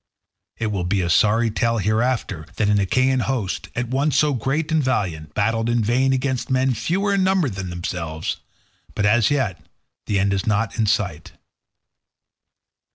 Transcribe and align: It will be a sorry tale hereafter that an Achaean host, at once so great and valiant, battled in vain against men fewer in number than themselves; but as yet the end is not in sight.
It 0.57 0.71
will 0.71 0.83
be 0.83 1.01
a 1.01 1.11
sorry 1.11 1.51
tale 1.51 1.77
hereafter 1.77 2.47
that 2.55 2.69
an 2.69 2.79
Achaean 2.79 3.19
host, 3.19 3.69
at 3.75 3.89
once 3.89 4.17
so 4.17 4.33
great 4.33 4.71
and 4.71 4.83
valiant, 4.83 5.35
battled 5.35 5.69
in 5.69 5.83
vain 5.83 6.11
against 6.11 6.49
men 6.49 6.73
fewer 6.73 7.13
in 7.13 7.23
number 7.23 7.49
than 7.49 7.69
themselves; 7.69 8.37
but 8.95 9.05
as 9.05 9.29
yet 9.29 9.63
the 10.07 10.17
end 10.17 10.33
is 10.33 10.47
not 10.47 10.79
in 10.79 10.87
sight. 10.87 11.33